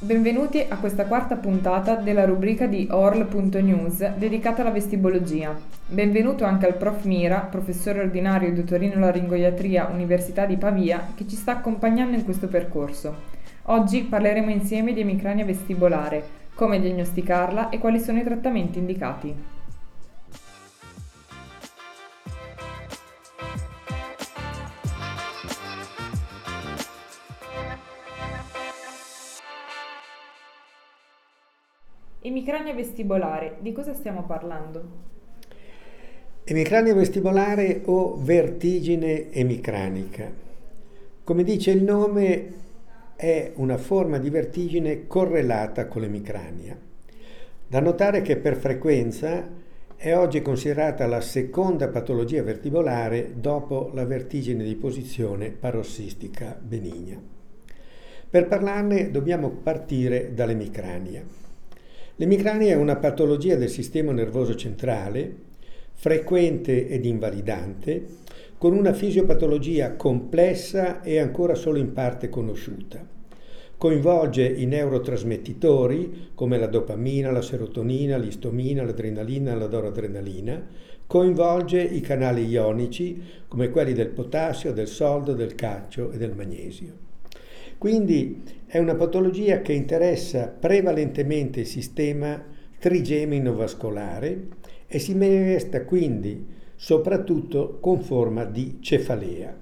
[0.00, 5.58] Benvenuti a questa quarta puntata della rubrica di orl.news dedicata alla vestibologia.
[5.88, 11.56] Benvenuto anche al prof Mira, professore ordinario di otorino-laringoiatria Università di Pavia, che ci sta
[11.56, 13.12] accompagnando in questo percorso.
[13.62, 16.22] Oggi parleremo insieme di emicrania vestibolare,
[16.54, 19.57] come diagnosticarla e quali sono i trattamenti indicati.
[32.20, 34.82] Emicrania vestibolare, di cosa stiamo parlando?
[36.42, 40.28] Emicrania vestibolare o vertigine emicranica.
[41.22, 42.52] Come dice il nome,
[43.14, 46.76] è una forma di vertigine correlata con l'emicrania.
[47.68, 49.48] Da notare che per frequenza
[49.94, 57.16] è oggi considerata la seconda patologia vertibolare dopo la vertigine di posizione parossistica benigna.
[58.28, 61.46] Per parlarne dobbiamo partire dall'emicrania.
[62.20, 65.32] L'emicrania è una patologia del sistema nervoso centrale,
[65.92, 68.06] frequente ed invalidante,
[68.58, 73.06] con una fisiopatologia complessa e ancora solo in parte conosciuta.
[73.76, 80.66] Coinvolge i neurotrasmettitori come la dopamina, la serotonina, l'istomina, l'adrenalina la doradrenalina,
[81.06, 87.06] coinvolge i canali ionici come quelli del potassio, del soldo, del calcio e del magnesio.
[87.78, 92.44] Quindi è una patologia che interessa prevalentemente il sistema
[92.76, 94.48] trigemino vascolare
[94.88, 99.56] e si manifesta quindi soprattutto con forma di cefalea.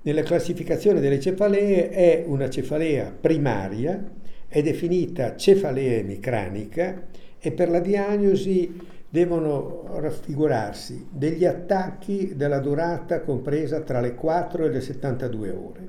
[0.00, 4.10] Nella classificazione delle cefalee è una cefalea primaria,
[4.48, 8.74] è definita cefalea emicranica e per la diagnosi
[9.06, 15.88] devono raffigurarsi degli attacchi della durata compresa tra le 4 e le 72 ore.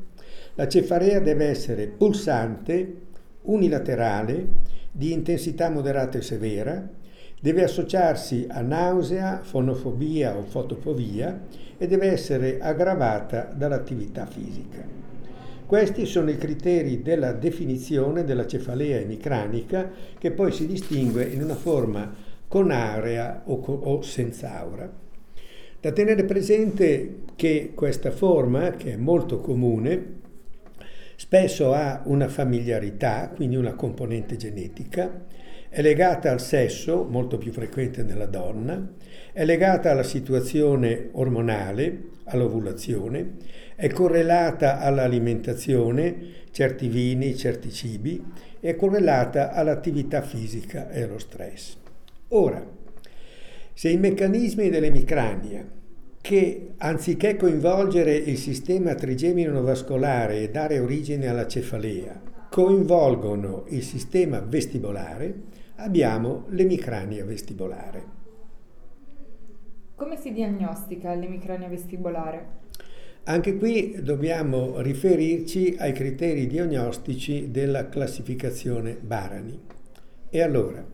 [0.59, 2.95] La cefalea deve essere pulsante,
[3.43, 4.47] unilaterale,
[4.91, 6.85] di intensità moderata e severa,
[7.39, 11.43] deve associarsi a nausea, fonofobia o fotofobia
[11.77, 14.85] e deve essere aggravata dall'attività fisica.
[15.65, 21.55] Questi sono i criteri della definizione della cefalea emicranica che poi si distingue in una
[21.55, 22.13] forma
[22.49, 24.91] con area o, o senza aura.
[25.79, 30.18] Da tenere presente che questa forma, che è molto comune,
[31.19, 35.25] Spesso ha una familiarità, quindi una componente genetica,
[35.67, 38.93] è legata al sesso, molto più frequente nella donna,
[39.33, 43.33] è legata alla situazione ormonale, all'ovulazione,
[43.75, 46.15] è correlata all'alimentazione,
[46.51, 48.23] certi vini, certi cibi,
[48.61, 51.75] è correlata all'attività fisica e allo stress.
[52.29, 52.65] Ora,
[53.73, 55.78] se i meccanismi dell'emicrania
[56.29, 64.39] che anziché coinvolgere il sistema trigemino vascolare e dare origine alla cefalea, coinvolgono il sistema
[64.39, 65.33] vestibolare,
[65.77, 68.03] abbiamo l'emicrania vestibolare.
[69.95, 72.45] Come si diagnostica l'emicrania vestibolare?
[73.23, 79.59] Anche qui dobbiamo riferirci ai criteri diagnostici della classificazione Barani.
[80.29, 80.85] E allora,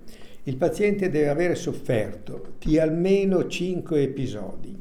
[0.43, 4.74] il paziente deve avere sofferto di almeno 5 episodi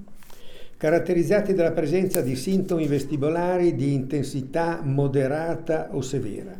[0.84, 6.54] caratterizzati dalla presenza di sintomi vestibolari di intensità moderata o severa,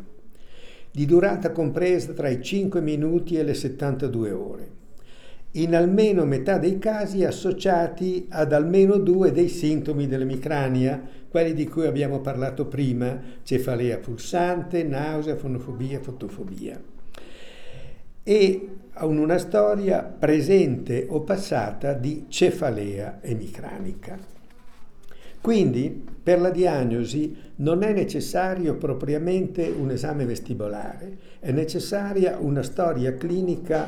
[0.90, 4.68] di durata compresa tra i 5 minuti e le 72 ore,
[5.50, 11.84] in almeno metà dei casi associati ad almeno due dei sintomi dell'emicrania, quelli di cui
[11.84, 16.94] abbiamo parlato prima, cefalea pulsante, nausea, fonofobia, fotofobia.
[18.24, 18.68] E
[19.02, 24.18] una storia presente o passata di cefalea emicranica.
[25.42, 33.14] Quindi per la diagnosi non è necessario propriamente un esame vestibolare, è necessaria una storia
[33.14, 33.86] clinica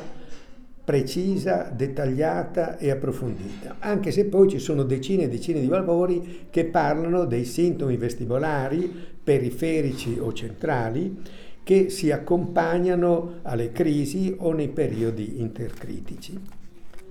[0.83, 6.65] precisa, dettagliata e approfondita, anche se poi ci sono decine e decine di valori che
[6.65, 8.89] parlano dei sintomi vestibolari
[9.21, 11.21] periferici o centrali
[11.67, 16.39] che si accompagnano alle crisi o nei periodi intercritici.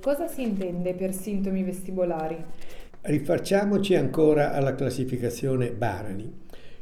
[0.00, 2.42] Cosa si intende per sintomi vestibolari?
[3.02, 6.32] Rifacciamoci ancora alla classificazione Barani.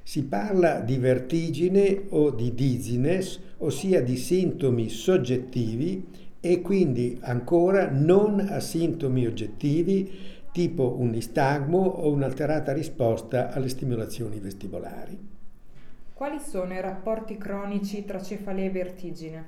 [0.05, 6.07] Si parla di vertigine o di dizziness, ossia di sintomi soggettivi
[6.39, 10.13] e quindi ancora non a sintomi oggettivi
[10.53, 15.34] tipo un istagmo o un'alterata risposta alle stimolazioni vestibolari.
[16.15, 19.45] Quali sono i rapporti cronici tra cefalea e vertigine?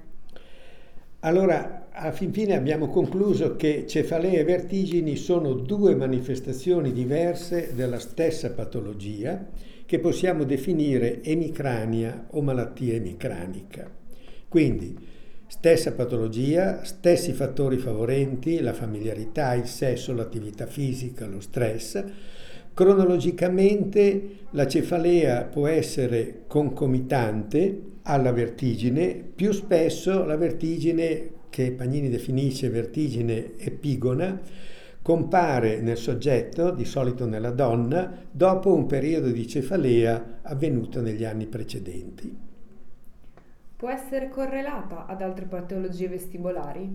[1.20, 8.00] Allora, a fin fine abbiamo concluso che cefalea e vertigini sono due manifestazioni diverse della
[8.00, 9.46] stessa patologia
[9.86, 13.88] che possiamo definire emicrania o malattia emicranica.
[14.48, 14.98] Quindi,
[15.46, 22.04] stessa patologia, stessi fattori favorenti, la familiarità, il sesso, l'attività fisica, lo stress,
[22.76, 32.68] Cronologicamente la cefalea può essere concomitante alla vertigine, più spesso la vertigine, che Pagnini definisce
[32.68, 34.38] vertigine epigona,
[35.00, 41.46] compare nel soggetto, di solito nella donna, dopo un periodo di cefalea avvenuto negli anni
[41.46, 42.36] precedenti.
[43.74, 46.92] Può essere correlata ad altre patologie vestibolari?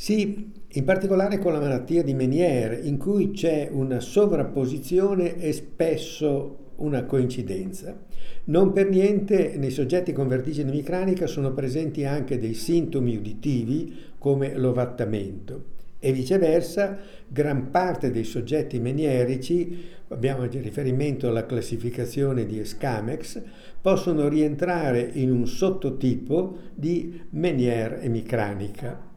[0.00, 6.74] Sì, in particolare con la malattia di Meniere, in cui c'è una sovrapposizione e spesso
[6.76, 7.98] una coincidenza.
[8.44, 14.56] Non per niente nei soggetti con vertigine micranica sono presenti anche dei sintomi uditivi come
[14.56, 15.64] l'ovattamento
[15.98, 16.96] e viceversa
[17.26, 23.42] gran parte dei soggetti menierici, abbiamo riferimento alla classificazione di Escamex,
[23.80, 29.07] possono rientrare in un sottotipo di Meniere emicranica.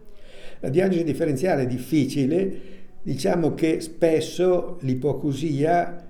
[0.61, 2.59] La diagnosi differenziale è difficile,
[3.01, 6.09] diciamo che spesso l'ipoacusia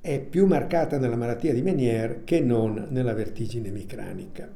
[0.00, 4.48] è più marcata nella malattia di Meniere che non nella vertigine micranica.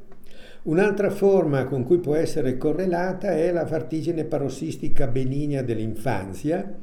[0.63, 6.77] Un'altra forma con cui può essere correlata è la vertigine parossistica benigna dell'infanzia,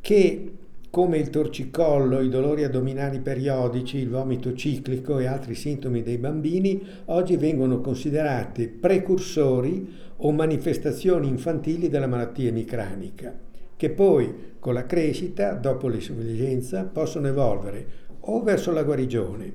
[0.00, 0.52] che
[0.90, 6.82] come il torcicollo, i dolori addominali periodici, il vomito ciclico e altri sintomi dei bambini,
[7.06, 13.36] oggi vengono considerati precursori o manifestazioni infantili della malattia emicranica,
[13.76, 19.52] che poi con la crescita, dopo l'insufficienza, possono evolvere o verso la guarigione,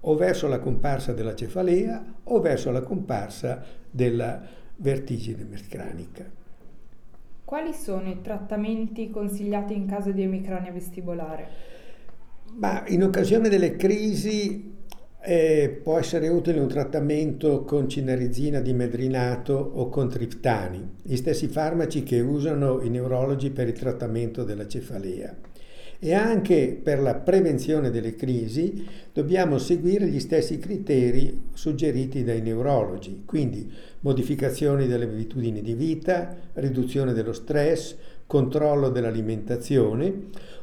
[0.00, 4.42] o verso la comparsa della cefalea, o verso la comparsa della
[4.76, 6.41] vertigine emicranica.
[7.52, 11.48] Quali sono i trattamenti consigliati in caso di emicrania vestibolare?
[12.54, 14.74] Ma in occasione delle crisi
[15.20, 21.46] eh, può essere utile un trattamento con cinerizina di medrinato o con triptani, gli stessi
[21.46, 25.36] farmaci che usano i neurologi per il trattamento della cefalea.
[26.04, 33.22] E anche per la prevenzione delle crisi dobbiamo seguire gli stessi criteri suggeriti dai neurologi,
[33.24, 33.70] quindi
[34.00, 37.94] modificazioni delle abitudini di vita, riduzione dello stress,
[38.26, 40.12] controllo dell'alimentazione,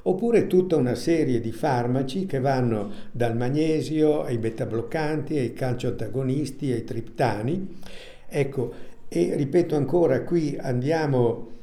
[0.01, 6.69] oppure tutta una serie di farmaci che vanno dal magnesio ai beta bloccanti, ai calcioantagonisti,
[6.73, 7.77] ai triptani.
[8.27, 8.73] Ecco,
[9.07, 11.58] e ripeto ancora, qui andiamo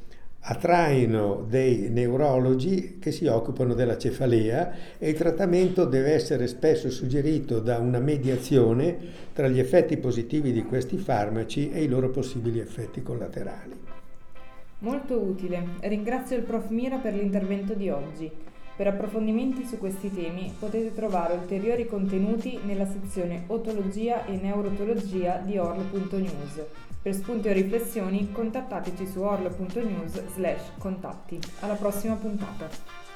[0.49, 6.89] a traino dei neurologi che si occupano della cefalea e il trattamento deve essere spesso
[6.89, 8.97] suggerito da una mediazione
[9.33, 13.73] tra gli effetti positivi di questi farmaci e i loro possibili effetti collaterali.
[14.79, 15.63] Molto utile.
[15.81, 18.31] Ringrazio il prof Mira per l'intervento di oggi.
[18.77, 25.57] Per approfondimenti su questi temi potete trovare ulteriori contenuti nella sezione Otologia e Neurotologia di
[25.57, 26.86] orlo.news.
[27.01, 31.39] Per spunti o riflessioni contattateci su orlo.news slash contatti.
[31.61, 33.06] Alla prossima puntata.